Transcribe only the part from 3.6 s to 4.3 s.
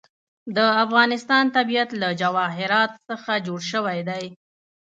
شوی دی.